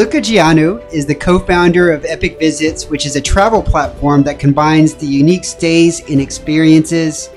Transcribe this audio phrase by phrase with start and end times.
[0.00, 4.38] Luca Gianu is the co founder of Epic Visits, which is a travel platform that
[4.38, 7.28] combines the unique stays and experiences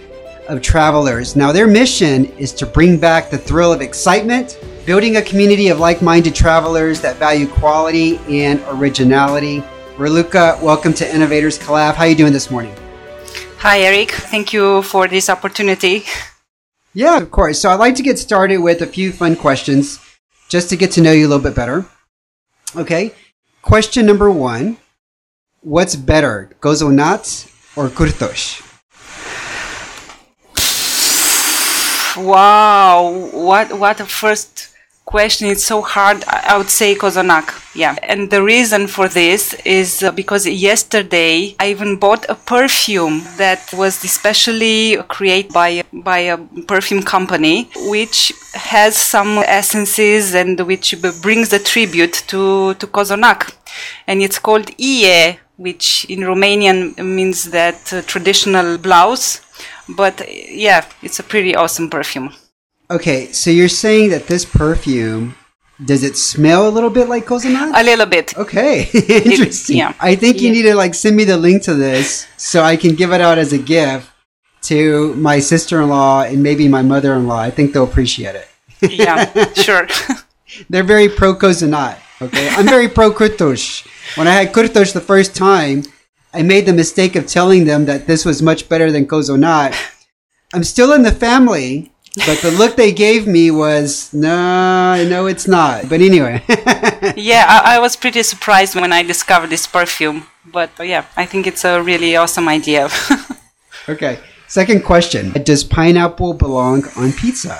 [0.47, 1.36] of travelers.
[1.36, 5.79] Now, their mission is to bring back the thrill of excitement, building a community of
[5.79, 9.61] like minded travelers that value quality and originality.
[9.98, 11.95] Raluca, welcome to Innovators Collab.
[11.95, 12.73] How are you doing this morning?
[13.57, 14.11] Hi, Eric.
[14.11, 16.05] Thank you for this opportunity.
[16.93, 17.59] Yeah, of course.
[17.59, 20.00] So I'd like to get started with a few fun questions
[20.47, 21.86] just to get to know you a little bit better.
[22.75, 23.13] Okay.
[23.61, 24.77] Question number one
[25.61, 28.59] What's better, gozonat or kurtosh?
[32.17, 34.72] Wow, what what a first
[35.06, 35.48] question.
[35.48, 36.23] It's so hard.
[36.28, 37.48] I would say cozonac.
[37.75, 37.95] Yeah.
[38.03, 43.62] And the reason for this is uh, because yesterday I even bought a perfume that
[43.73, 51.52] was especially created by, by a perfume company, which has some essences and which brings
[51.54, 53.54] a tribute to, to cozonac.
[54.08, 59.42] And it's called Ie, which in Romanian means that uh, traditional blouse.
[59.90, 62.34] But yeah, it's a pretty awesome perfume.
[62.89, 65.36] Okay, so you're saying that this perfume
[65.84, 67.72] does it smell a little bit like Kozanat?
[67.76, 68.38] A little bit.
[68.38, 69.78] Okay, interesting.
[69.78, 69.94] It, yeah.
[70.00, 70.53] I think you yeah.
[70.53, 73.38] need to like send me the link to this so I can give it out
[73.38, 74.09] as a gift
[74.64, 77.38] to my sister-in-law and maybe my mother-in-law.
[77.39, 78.48] I think they'll appreciate it.
[78.81, 79.88] yeah, sure.
[80.70, 81.98] They're very pro Kozanat.
[82.22, 83.88] Okay, I'm very pro Kurtosh.
[84.16, 85.84] When I had Kurtosh the first time,
[86.34, 89.76] I made the mistake of telling them that this was much better than Kozonat.
[90.54, 95.47] I'm still in the family, but the look they gave me was no no it's
[95.47, 95.89] not.
[95.89, 96.44] But anyway.
[97.17, 100.28] Yeah I, I, was pretty surprised when i discovered this perfume.
[100.45, 102.89] But uh, yeah i think it's a really awesome idea.
[103.89, 105.31] Okay second question.
[105.44, 107.59] Does pineapple belong on pizza?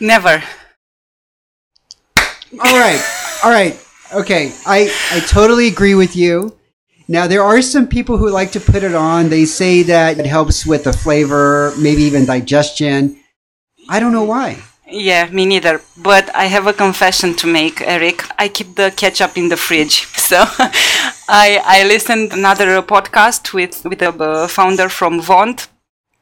[0.00, 0.42] Never.
[2.18, 3.02] All right
[3.44, 3.78] all right.
[4.12, 6.56] Okay i i totally agree with you
[7.06, 9.28] now, there are some people who like to put it on.
[9.28, 13.20] They say that it helps with the flavor, maybe even digestion.
[13.88, 14.62] I don't know why.
[14.88, 15.82] Yeah, me neither.
[15.96, 18.24] But I have a confession to make, Eric.
[18.38, 20.08] I keep the ketchup in the fridge.
[20.24, 20.38] So
[21.28, 25.68] I I listened another podcast with with a founder from Vont.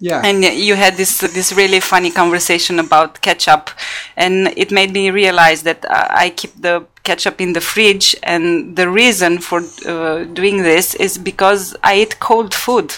[0.02, 0.20] Yeah.
[0.24, 3.70] And you had this this really funny conversation about ketchup,
[4.16, 8.16] and it made me realize that I keep the ketchup in the fridge.
[8.24, 12.88] And the reason for uh, doing this is because i eat cold food.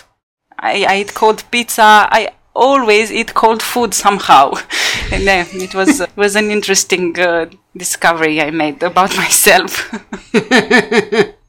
[0.59, 2.09] I, I, eat cold pizza.
[2.11, 4.55] I always eat cold food somehow.
[5.13, 9.91] And uh, it was uh, was an interesting uh, discovery i made about myself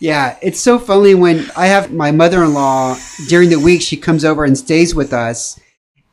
[0.00, 2.96] yeah it's so funny when i have my mother-in-law
[3.28, 5.58] during the week she comes over and stays with us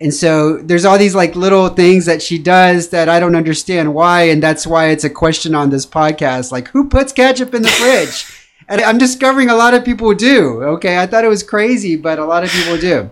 [0.02, 3.94] and so there's all these like little things that she does that I don't understand
[3.94, 4.24] why.
[4.24, 6.52] And that's why it's a question on this podcast.
[6.52, 8.26] Like who puts ketchup in the fridge?
[8.68, 10.64] and I'm discovering a lot of people do.
[10.64, 11.00] Okay.
[11.00, 13.10] I thought it was crazy, but a lot of people do.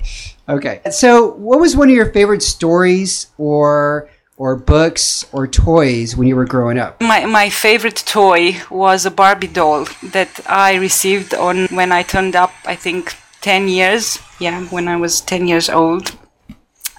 [0.50, 0.82] Okay.
[0.92, 6.36] So what was one of your favorite stories or or books or toys when you
[6.36, 7.02] were growing up?
[7.02, 12.36] My my favorite toy was a Barbie doll that I received on when I turned
[12.36, 14.20] up I think 10 years.
[14.40, 16.18] Yeah, when I was 10 years old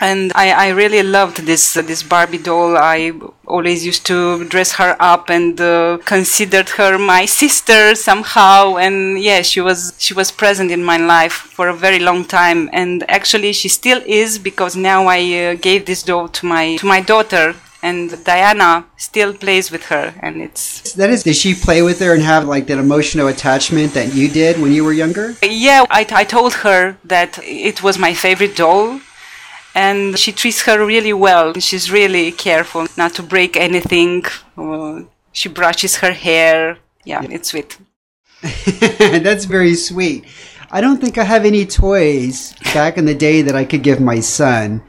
[0.05, 2.77] and I, I really loved this uh, this Barbie doll.
[2.77, 3.13] I
[3.47, 8.77] always used to dress her up and uh, considered her my sister somehow.
[8.77, 12.71] And yeah, she was she was present in my life for a very long time.
[12.73, 16.87] And actually, she still is because now I uh, gave this doll to my to
[16.87, 17.55] my daughter.
[17.83, 21.23] And Diana still plays with her, and it's that is.
[21.23, 24.73] Did she play with her and have like that emotional attachment that you did when
[24.73, 25.27] you were younger?
[25.43, 29.01] Yeah, I, I told her that it was my favorite doll,
[29.75, 31.55] and she treats her really well.
[31.55, 34.25] She's really careful not to break anything.
[34.57, 35.03] Uh,
[35.33, 36.79] she brushes her hair.
[37.05, 37.29] Yeah, yeah.
[37.33, 37.79] it's sweet.
[38.99, 40.25] That's very sweet.
[40.71, 44.01] I don't think I have any toys back in the day that I could give
[44.01, 44.83] my son,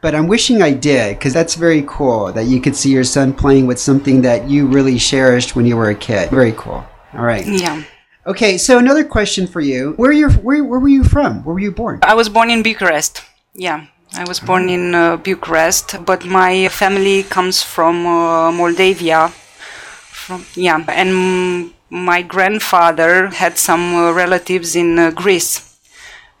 [0.00, 3.34] but I'm wishing I did because that's very cool that you could see your son
[3.34, 6.30] playing with something that you really cherished when you were a kid.
[6.30, 6.86] Very cool.
[7.12, 7.46] All right.
[7.46, 7.82] Yeah.
[8.26, 9.92] Okay, so another question for you.
[9.96, 11.44] Where you where, where were you from?
[11.44, 12.00] Where were you born?
[12.02, 13.22] I was born in Bucharest.
[13.54, 13.86] Yeah.
[14.14, 19.28] I was born in uh, Bucharest, but my family comes from uh, Moldavia.
[19.28, 25.78] From yeah, and my grandfather had some uh, relatives in uh, Greece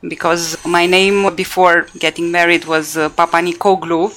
[0.08, 4.12] because my name before getting married was uh, Papa Nicoglu.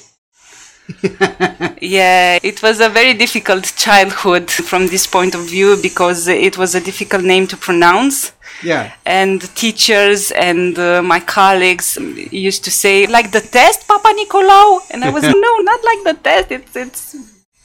[1.81, 6.75] yeah, it was a very difficult childhood from this point of view because it was
[6.75, 8.31] a difficult name to pronounce
[8.63, 8.93] yeah.
[9.05, 11.97] And teachers and uh, my colleagues
[12.31, 14.81] used to say, like the test, Papa Nicolau?
[14.91, 16.51] And I was, no, not like the test.
[16.51, 17.15] It's, it's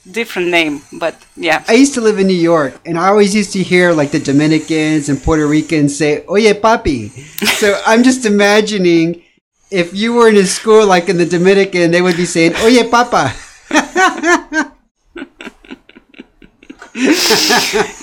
[0.09, 1.63] different name, but yeah.
[1.67, 4.19] I used to live in New York, and I always used to hear like the
[4.19, 7.09] Dominicans and Puerto Ricans say "Oye, papi."
[7.59, 9.23] so I'm just imagining
[9.71, 12.87] if you were in a school like in the Dominican, they would be saying "Oye,
[12.89, 13.33] papa."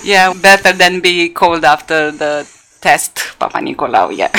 [0.03, 2.47] yeah, better than be called after the
[2.83, 4.11] test, Papa Nicolau.
[4.11, 4.29] Yeah.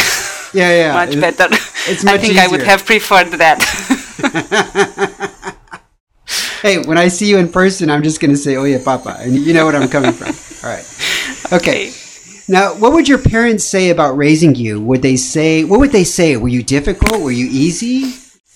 [0.53, 0.93] Yeah, yeah.
[1.01, 1.49] much better.
[1.91, 2.45] It's much I think easier.
[2.45, 3.59] I would have preferred that.
[6.63, 9.17] hey, when I see you in person, I'm just going to say, oh, yeah, Papa.
[9.21, 10.37] And you know what I'm coming from.
[10.63, 10.87] All right.
[11.53, 11.93] Okay.
[12.47, 14.81] Now, what would your parents say about raising you?
[14.83, 16.37] Would they say, what would they say?
[16.37, 17.23] Were you difficult?
[17.23, 18.13] Were you easy?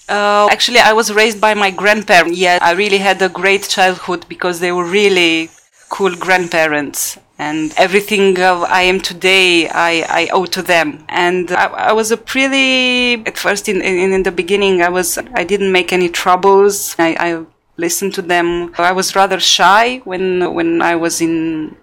[0.09, 2.39] Uh, actually, I was raised by my grandparents.
[2.39, 5.51] Yeah, I really had a great childhood because they were really
[5.89, 7.19] cool grandparents.
[7.39, 11.05] And everything I am today, I, I owe to them.
[11.09, 15.19] And I, I was a pretty, at first in, in, in the beginning, I was,
[15.35, 16.97] I didn't make any troubles.
[16.99, 17.45] I, I
[17.77, 18.75] listened to them.
[18.77, 21.77] I was rather shy when, when I was in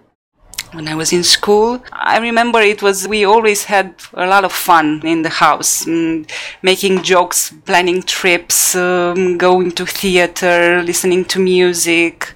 [0.72, 1.82] when I was in school.
[1.92, 6.28] I remember it was, we always had a lot of fun in the house, mm,
[6.60, 12.34] making jokes, planning trips, um, going to theater, listening to music.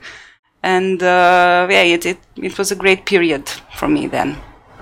[0.62, 4.36] And, uh, yeah, it, it, it was a great period for me then.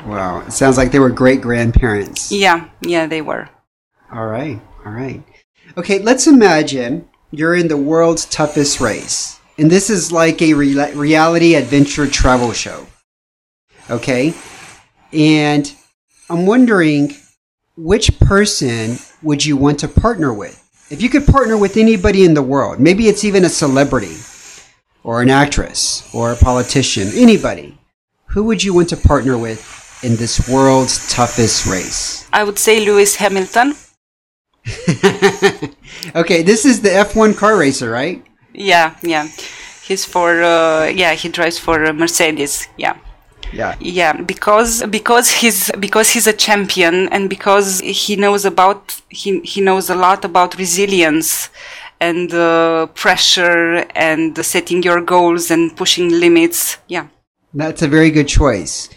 [0.05, 0.41] Wow.
[0.41, 2.33] It sounds like they were great grandparents.
[2.33, 3.49] Yeah, yeah, they were.
[4.13, 4.61] All right.
[4.85, 5.23] All right.
[5.77, 9.39] Okay, let's imagine you're in the world's toughest race.
[9.59, 12.87] And this is like a re- reality adventure travel show.
[13.91, 14.35] Okay?
[15.13, 15.73] And
[16.31, 17.15] I'm wondering
[17.77, 20.65] which person would you want to partner with?
[20.91, 24.17] If you could partner with anybody in the world, maybe it's even a celebrity
[25.03, 27.79] or an actress or a politician, anybody,
[28.27, 29.65] who would you want to partner with
[30.03, 32.29] in this world's toughest race?
[32.33, 33.75] I would say Lewis Hamilton.
[36.15, 38.25] okay, this is the F1 car racer, right?
[38.53, 39.29] Yeah, yeah.
[39.83, 42.69] He's for, uh, yeah, he drives for uh, Mercedes.
[42.77, 42.99] Yeah.
[43.53, 43.77] Yeah.
[43.81, 49.61] Yeah, because because he's because he's a champion and because he knows about he he
[49.63, 51.49] knows a lot about resilience
[52.01, 56.79] and uh, pressure and setting your goals and pushing limits.
[56.89, 57.09] Yeah.
[57.55, 58.89] That's a very good choice.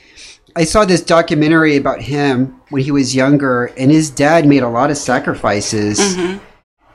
[0.56, 4.70] I saw this documentary about him when he was younger, and his dad made a
[4.70, 6.18] lot of sacrifices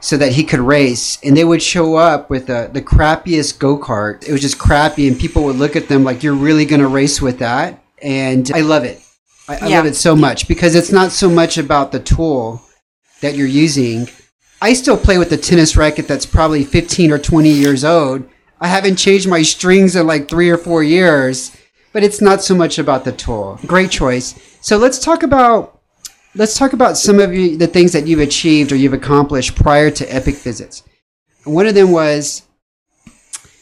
[0.00, 1.19] so that he could race.
[1.25, 4.23] And they would show up with the, the crappiest go kart.
[4.29, 6.88] It was just crappy, and people would look at them like, You're really going to
[6.88, 7.82] race with that?
[8.02, 9.00] And I love it.
[9.49, 9.76] I, I Yeah.
[9.79, 12.61] love it so much because it's not so much about the tool
[13.23, 14.09] that you're using.
[14.61, 18.29] I still play with the tennis racket that's probably 15 or 20 years old.
[18.61, 21.55] I haven't changed my strings in like three or four years,
[21.93, 23.58] but it's not so much about the tool.
[23.67, 24.35] Great choice.
[24.62, 25.81] So let's talk about
[26.35, 30.14] let's talk about some of the things that you've achieved or you've accomplished prior to
[30.14, 30.82] Epic Visits.
[31.44, 32.43] One of them was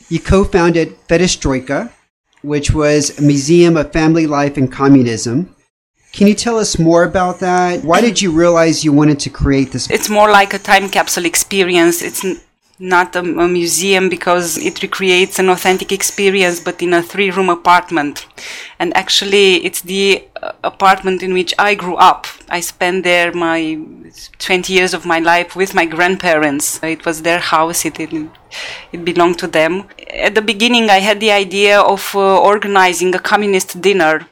[0.08, 1.90] you co-founded Ferestroika,
[2.42, 5.53] which was a museum of family life and communism.
[6.14, 7.82] Can you tell us more about that?
[7.82, 9.90] Why did you realize you wanted to create this?
[9.90, 12.02] It's more like a time capsule experience.
[12.02, 12.24] It's
[12.78, 17.50] not a, a museum because it recreates an authentic experience, but in a three room
[17.50, 18.26] apartment.
[18.78, 22.28] And actually, it's the uh, apartment in which I grew up.
[22.48, 23.80] I spent there my
[24.38, 26.80] 20 years of my life with my grandparents.
[26.84, 27.84] It was their house.
[27.84, 28.12] It, it,
[28.92, 29.88] it belonged to them.
[30.12, 34.28] At the beginning, I had the idea of uh, organizing a communist dinner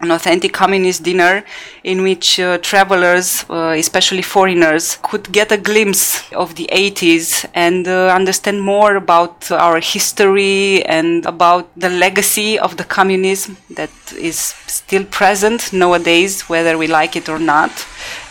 [0.00, 1.42] an authentic communist dinner
[1.82, 7.88] in which uh, travelers, uh, especially foreigners, could get a glimpse of the 80s and
[7.88, 14.38] uh, understand more about our history and about the legacy of the communism that is
[14.66, 17.70] still present nowadays, whether we like it or not.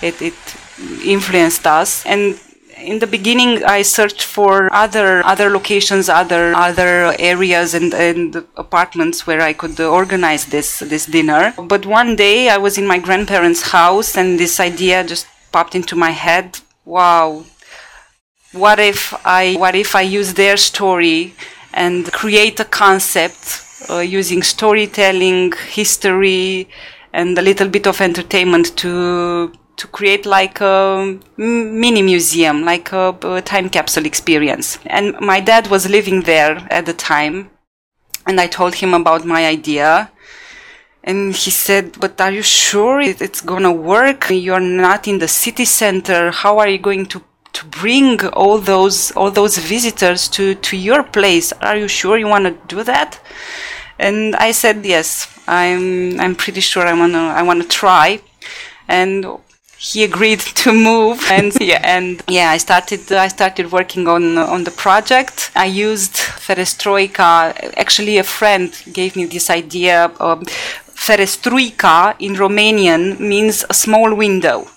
[0.03, 0.35] It, it
[1.03, 2.05] influenced us.
[2.05, 2.39] And
[2.85, 9.27] in the beginning I searched for other other locations, other other areas and, and apartments
[9.27, 11.53] where I could organize this this dinner.
[11.57, 15.95] But one day I was in my grandparents' house and this idea just popped into
[15.95, 16.59] my head.
[16.85, 17.45] Wow.
[18.51, 21.33] What if I what if I use their story
[21.73, 26.69] and create a concept uh, using storytelling, history
[27.13, 33.15] and a little bit of entertainment to to create like a mini museum, like a,
[33.23, 34.79] a time capsule experience.
[34.85, 37.49] And my dad was living there at the time,
[38.25, 40.11] and I told him about my idea.
[41.03, 44.29] And he said, But are you sure it, it's gonna work?
[44.29, 46.31] You're not in the city center.
[46.31, 47.21] How are you going to,
[47.53, 51.53] to bring all those, all those visitors to, to your place?
[51.61, 53.19] Are you sure you wanna do that?
[53.99, 58.21] And I said, Yes, I'm, I'm pretty sure I wanna, I wanna try.
[58.87, 59.25] And
[59.77, 61.23] he agreed to move.
[61.29, 65.51] And yeah and yeah i started i started working on on the project.
[65.55, 70.41] I used Ferestroika actually a friend gave me this idea um,
[71.05, 74.67] Ferestroika in romanian means a small window.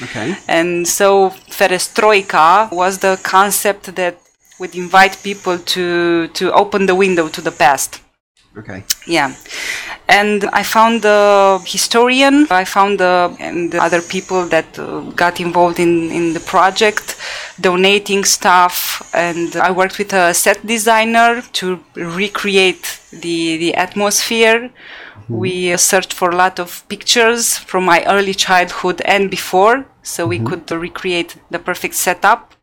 [0.00, 0.36] Okay.
[0.46, 4.16] and so Ferestroika was the concept that
[4.60, 8.00] would invite people to to open the window to the past
[8.58, 8.82] Okay.
[9.06, 9.34] yeah.
[10.08, 12.46] And i found the historian.
[12.50, 17.16] I found the and the other people that uh, got involved in in the project
[17.60, 19.02] donating stuff.
[19.14, 24.70] And i worked with a set designer to recreate the the atmosphere.
[25.28, 30.26] We uh, searched for a lot of pictures from my early childhood and before so
[30.26, 32.54] we could uh, recreate the perfect setup.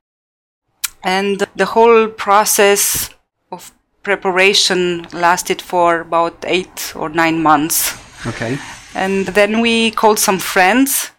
[1.03, 3.11] And the whole process
[3.51, 3.71] of
[4.05, 7.77] preparation lasted for about eight or nine months.
[8.25, 8.57] Okay.
[8.93, 11.11] And then we called some friends,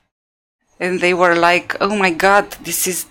[0.81, 3.07] and they were like, oh my god, this is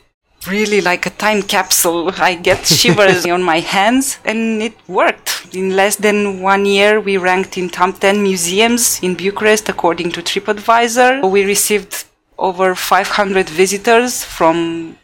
[0.48, 2.12] really like a time capsule.
[2.18, 5.54] I get shivers on my hands, and it worked.
[5.54, 10.22] In less than one year, we ranked in top 10 museums in Bucharest according to
[10.22, 11.30] TripAdvisor.
[11.30, 12.06] We received
[12.38, 14.98] over 500 visitors from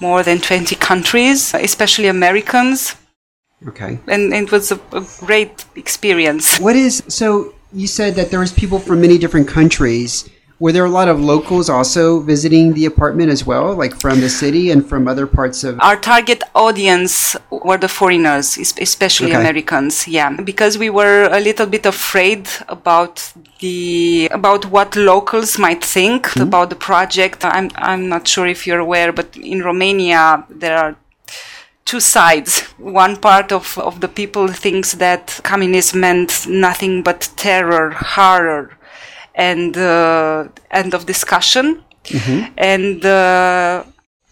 [0.00, 2.96] more than 20 countries, especially Americans
[3.68, 3.98] Okay.
[4.06, 6.58] and it was a, a great experience.
[6.58, 7.54] What is so?
[7.72, 10.28] You said that there was people from many different countries.
[10.58, 14.28] Were there a lot of locals also visiting the apartment as well, like from the
[14.28, 15.80] city and from other parts of?
[15.80, 19.40] Our target audience were the foreigners, especially Okay.
[19.40, 20.06] Americans.
[20.06, 26.26] Yeah, because we were a little bit afraid about the about what locals might think
[26.26, 26.42] hmm?
[26.42, 27.42] about the project.
[27.42, 30.94] I'm I'm not sure if you're aware, but in Romania there are
[31.84, 32.60] two sides.
[32.78, 38.76] One part of, of the people thinks that communism meant nothing but terror, horror,
[39.34, 41.82] and uh, end of discussion.
[42.56, 43.84] And the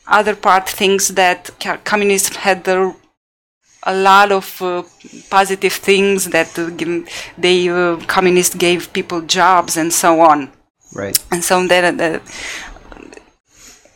[0.06, 1.50] other part thinks that
[1.84, 2.94] communism had the,
[3.82, 4.82] a lot of uh,
[5.30, 6.70] positive things that uh,
[7.36, 10.50] they uh, communists gave people jobs and so on
[10.94, 11.18] Right.
[11.30, 12.18] and so then uh,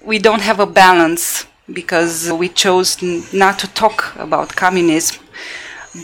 [0.05, 2.91] we don't have a balance because we chose
[3.33, 5.23] not to talk about communism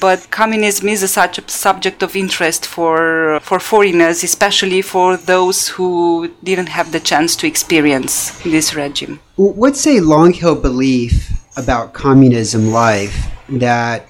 [0.01, 5.69] but communism is a such a subject of interest for for foreigners especially for those
[5.69, 12.73] who didn't have the chance to experience this regime What's a long-held belief about communism
[12.73, 14.09] life that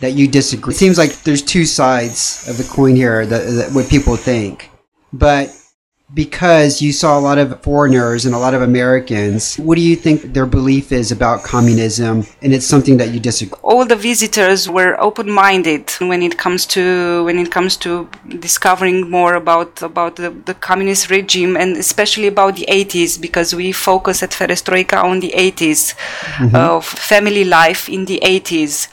[0.00, 0.74] that you disagree?
[0.74, 3.24] It seems like there's two sides of the coin here.
[3.24, 4.68] That what people think,
[5.12, 5.48] but
[6.14, 9.96] because you saw a lot of foreigners and a lot of Americans, what do you
[9.96, 12.26] think their belief is about communism?
[12.42, 13.58] And it's something that you disagree.
[13.62, 19.34] all the visitors were open-minded when it comes to when it comes to discovering more
[19.34, 24.30] about about the, the communist regime and especially about the 80s because we focus at
[24.30, 26.54] Ferestroika on the 80s mm-hmm.
[26.54, 28.88] uh, of family life in the 80s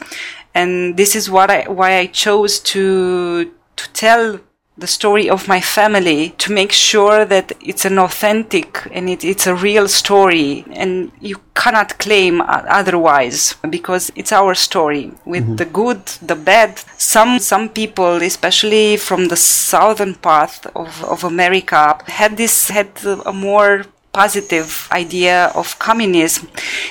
[0.56, 4.40] and this is what I why I chose to to tell
[4.80, 9.46] the story of my family to make sure that it's an authentic and it, it's
[9.46, 10.66] a real story.
[10.72, 15.12] And you cannot claim otherwise because it's our story.
[15.26, 15.56] With mm-hmm.
[15.58, 21.98] the good the bad some some people especially from the southern part of, of america
[22.08, 22.90] had this had
[23.26, 26.50] a more positive idea of communism,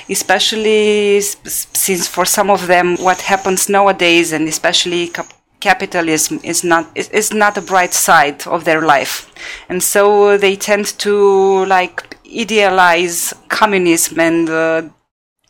[0.09, 5.11] especially since for some of them what happens nowadays and especially
[5.59, 9.31] capitalism is not is, is not a bright side of their life
[9.69, 14.81] and so they tend to like idealize communism and uh,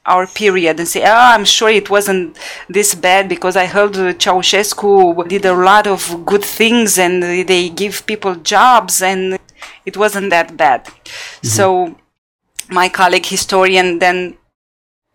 [0.06, 2.38] our period and say, oh, I'm sure it wasn't
[2.68, 7.70] this bad because I heard uh, Ceausescu did a lot of good things and they
[7.70, 9.38] give people jobs and
[9.86, 10.88] it wasn't that bad.
[11.44, 11.96] So
[12.70, 14.38] my colleague historian then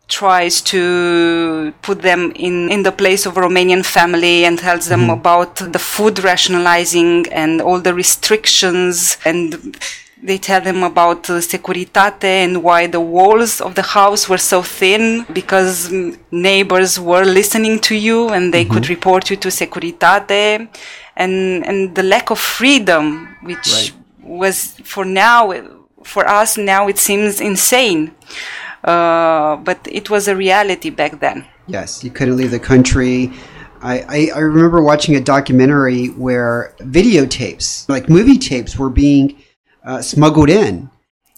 [0.08, 5.08] tries to put them in, in the place of a Romanian family and tells them
[5.08, 9.76] about the food rationalizing and all the restrictions and
[10.22, 14.62] they tell them about uh, securitate and why the walls of the house were so
[14.62, 15.92] thin because
[16.30, 20.68] neighbors were listening to you and they could report you to securitate.
[21.16, 23.92] And and the lack of freedom which Right.
[24.22, 25.52] was for now
[26.02, 28.12] for us now it seems insane
[28.84, 33.32] uh, but it was a reality back then Yes, you couldn't leave the country.
[33.80, 39.42] I, I, I remember watching a documentary where videotapes, like movie tapes, were being
[39.84, 40.90] uh, smuggled in.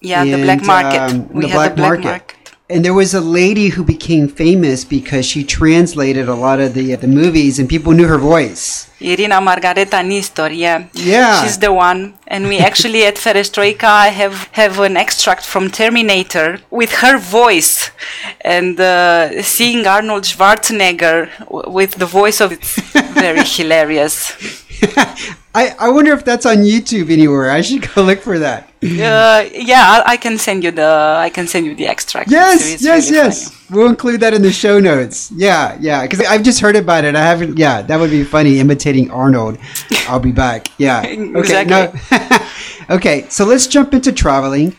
[0.02, 2.04] yeah the black market um, we the had black the black market.
[2.04, 2.35] market,
[2.68, 6.94] and there was a lady who became famous because she translated a lot of the
[6.96, 8.90] the movies, and people knew her voice.
[9.00, 10.86] Irina Margareta Nistor, yeah.
[10.94, 11.42] Yeah.
[11.42, 12.14] She's the one.
[12.26, 17.90] And we actually at Ferestroika have, have an extract from Terminator with her voice.
[18.40, 22.80] And uh, seeing Arnold Schwarzenegger w- with the voice of it's
[23.12, 24.32] very hilarious.
[25.56, 27.50] I, I wonder if that's on YouTube anywhere.
[27.50, 28.68] I should go look for that.
[28.82, 32.30] Uh, yeah, I, I can send you the I can send you the extract.
[32.30, 33.48] Yes, It's- yes, really yes.
[33.50, 33.56] funny.
[33.70, 35.32] We'll include that in the show notes.
[35.34, 36.02] Yeah, yeah.
[36.02, 37.16] Because I've just heard about it.
[37.16, 37.56] I haven't.
[37.58, 39.58] Yeah, that would be funny imitating Arnold.
[40.08, 40.68] I'll be back.
[40.78, 41.00] Yeah.
[41.00, 41.64] Okay.
[41.64, 41.92] No.
[42.90, 43.24] okay.
[43.30, 44.76] So let's jump into traveling.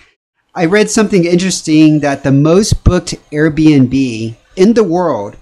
[0.54, 5.38] I read something interesting that the most booked Airbnb in the world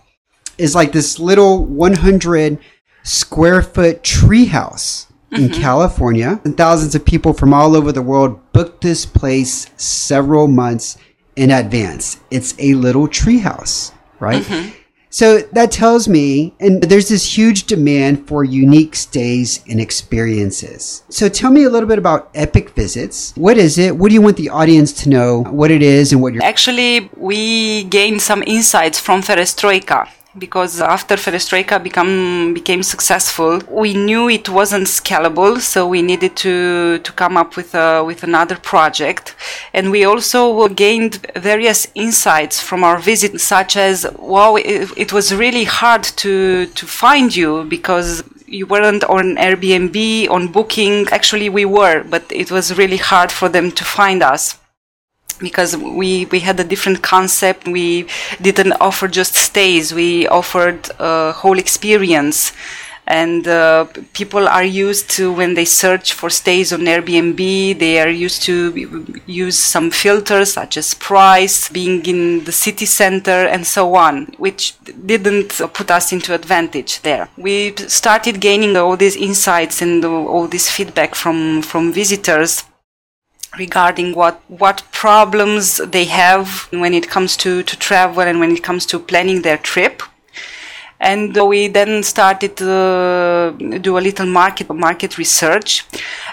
[0.57, 2.57] is like this little 100
[3.03, 5.61] square foot treehouse in mm-hmm.
[5.61, 6.39] California.
[6.43, 10.97] And thousands of people from all over the world booked this place several months
[11.35, 12.19] in advance.
[12.31, 14.43] It's a little treehouse, right?
[14.43, 14.69] Mm-hmm.
[15.09, 21.03] So that tells me, and there's this huge demand for unique stays and experiences.
[21.07, 23.31] So tell me a little bit about Epic Visits.
[23.37, 23.95] What is it?
[23.95, 25.43] What do you want the audience to know?
[25.43, 26.43] What it is and what you're.
[26.43, 34.29] Actually, we gained some insights from Ferestroika because after Ferestroika become, became successful, we knew
[34.29, 39.35] it wasn't scalable, so we needed to, to come up with, a, with another project.
[39.73, 45.33] And we also gained various insights from our visit, such as, wow, it, it was
[45.33, 51.07] really hard to, to find you because you weren't on Airbnb, on booking.
[51.11, 54.59] Actually, we were, but it was really hard for them to find us
[55.39, 57.67] because we we had a different concept.
[57.67, 58.07] We
[58.41, 59.93] didn't offer just stays.
[59.93, 62.53] We offered a whole experience.
[63.07, 68.09] And uh, people are used to when they search for stays on airbnb they are
[68.09, 73.93] used to use some filters such as price being in the city center and so
[73.93, 74.73] on which
[75.05, 77.29] didn't put us into advantage there.
[77.37, 82.63] We started gaining all these insights and all this feedback from from visitors
[83.57, 88.63] regarding what what problems they have when it comes to to travel and when it
[88.63, 90.01] comes to planning their trip.
[90.99, 95.85] And we then started to do a little market market research.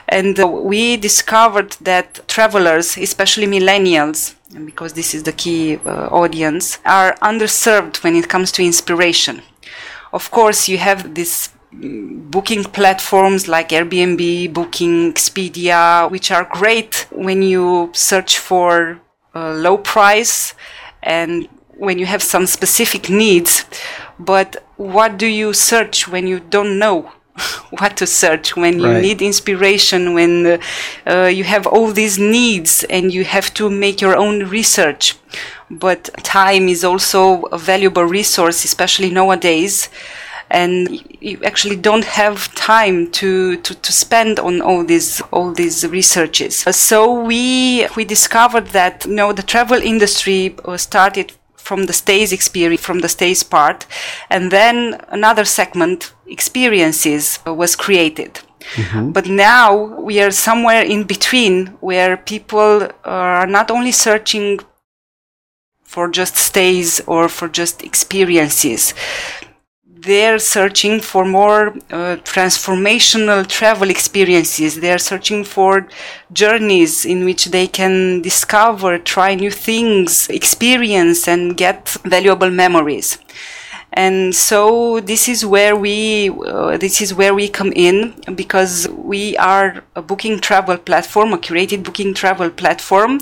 [0.08, 7.16] And we discovered that travelers especially millennials because this is the key uh, audience are
[7.22, 9.42] underserved when it comes to inspiration.
[10.12, 17.42] Of course you have this booking platforms like Airbnb, Booking, Expedia, which are great when
[17.42, 19.00] you search for
[19.34, 20.54] a low price
[21.02, 23.64] and when you have some specific needs.
[24.18, 27.10] But what do you search when you don't know
[27.78, 28.54] what to search?
[28.56, 29.00] When you Right.
[29.00, 30.58] need inspiration, when uh,
[31.06, 35.16] uh, you have all these needs and you have to make your own research.
[35.70, 39.88] But time is also a valuable resource, especially nowadays
[40.52, 45.86] and you actually don't have time to, to, to spend on all these all these
[45.88, 46.56] researches.
[46.76, 52.32] So we we discovered that you know the travel industry uh, started from the stays
[52.32, 53.86] experience from the stays part,
[54.28, 58.40] and then another segment experiences uh, was created.
[59.12, 64.60] But now we are somewhere in between where people are not only searching
[65.82, 68.94] for just stays or for just experiences
[70.02, 74.80] they're searching for more uh, transformational travel experiences.
[74.80, 75.86] They're searching for
[76.32, 83.18] journeys in which they can discover, try new things, experience, and get valuable memories.
[83.94, 89.36] And so this is where we uh, this is where we come in because we
[89.36, 93.20] are a booking travel platform, a curated booking travel platform,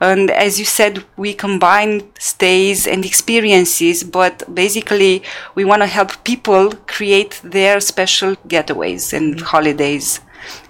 [0.00, 4.04] and as you said, we combine stays and experiences.
[4.04, 5.22] But basically,
[5.54, 10.20] we want to help people create their special getaways and holidays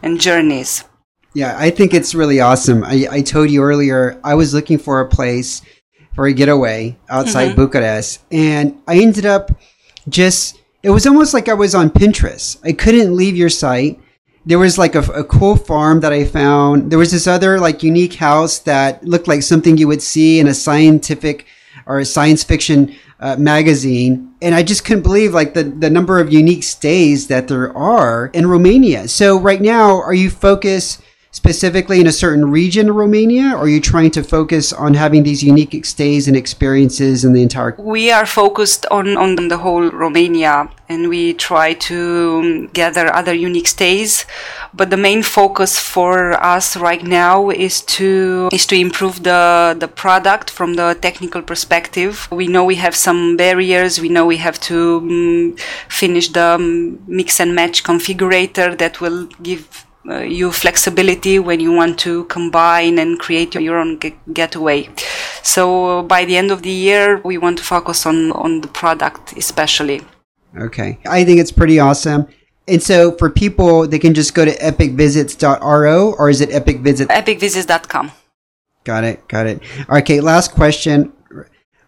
[0.03, 0.85] and journeys.
[1.35, 2.85] Yeah, I think it's really awesome.
[2.85, 5.63] I, I told you earlier, I was looking for a place
[6.15, 9.51] for a getaway outside Bucharest, and I ended up
[10.09, 12.59] just, it was almost like I was on Pinterest.
[12.65, 14.01] I couldn't leave your site.
[14.45, 16.91] There was like a, a cool farm that I found.
[16.91, 20.49] There was this other like unique house that looked like something you would see in
[20.49, 21.47] a scientific
[21.87, 24.35] or a science fiction uh, magazine.
[24.43, 28.27] And I just couldn't believe like the, the number of unique stays that there are
[28.35, 29.07] in Romania.
[29.07, 33.81] So right now, are you focused specifically in a certain region of Romania, are you
[33.81, 37.75] trying to focus on having these unique stays and experiences in the entire?
[37.79, 43.67] We are focused on, on the whole Romania and we try to gather other unique
[43.67, 44.27] stays.
[44.75, 49.89] But the main focus for us right now is to is to improve the the
[49.89, 52.29] product from the technical perspective.
[52.31, 54.01] We know we have some barriers.
[54.01, 55.57] We know we have to um,
[55.89, 61.73] finish the um, mix and match configurator that will give uh, you flexibility when you
[61.73, 64.01] want to combine and create your own
[64.33, 64.89] getaway.
[65.43, 69.35] So by the end of the year, we want to focus on, on the product
[69.37, 70.03] especially.
[70.59, 70.99] Okay.
[71.07, 72.27] I think it's pretty awesome.
[72.69, 77.07] And so for people, they can just go to epicvisits.ro or is it epicvisits?
[77.07, 78.13] Epicvisits.com.
[78.85, 79.29] Got it.
[79.29, 79.63] Got it.
[79.89, 80.21] Okay.
[80.21, 81.13] Last question.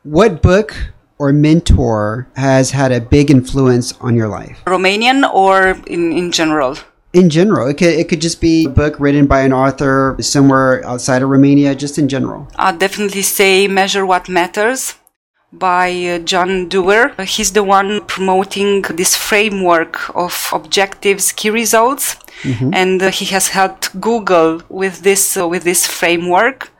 [0.03, 0.75] What book
[1.19, 4.63] or mentor has had a big influence on your life?
[4.67, 6.77] Romanian or in, in general?
[7.15, 7.69] In general.
[7.69, 11.31] It could it could just be a book written by an author somewhere outside of
[11.31, 12.49] Romania, just in general.
[12.57, 14.95] I'd definitely say Measure What Matters
[15.53, 17.15] by uh, John Doerr.
[17.25, 22.75] He's the one promoting this framework of objectives, key results, mm-hmm.
[22.75, 26.71] and uh, he has helped Google with this uh, with this framework.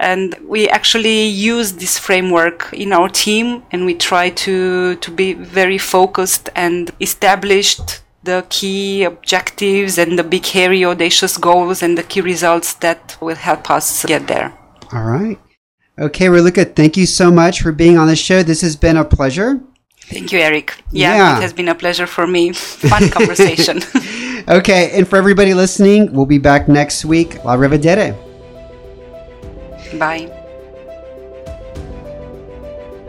[0.00, 5.34] And we actually use this framework in our team, and we try to to be
[5.34, 12.02] very focused and established the key objectives and the big, hairy, audacious goals and the
[12.02, 14.52] key results that will help us get there.
[14.92, 15.38] All right.
[15.98, 18.42] Okay, Raluca, thank you so much for being on the show.
[18.42, 19.60] This has been a pleasure.
[20.12, 20.66] Thank you, Eric.
[20.92, 21.38] Yeah, yeah.
[21.38, 22.52] it has been a pleasure for me.
[22.92, 23.80] Fun conversation.
[24.48, 27.42] okay, and for everybody listening, we'll be back next week.
[27.44, 28.14] La rivedere.
[29.98, 30.34] Bye.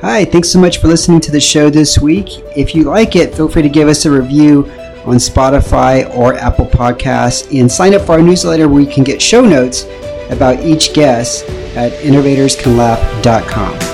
[0.02, 2.28] Hi, thanks so much for listening to the show this week.
[2.56, 4.64] If you like it, feel free to give us a review
[5.06, 9.22] on Spotify or Apple Podcasts and sign up for our newsletter where you can get
[9.22, 9.86] show notes
[10.30, 13.80] about each guest at innovatorscanlaugh.com.
[13.80, 13.89] Thanks.